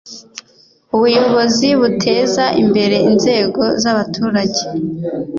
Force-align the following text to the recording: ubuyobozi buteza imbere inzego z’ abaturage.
ubuyobozi 0.95 1.67
buteza 1.79 2.45
imbere 2.61 2.97
inzego 3.09 3.61
z’ 3.81 3.83
abaturage. 3.91 4.61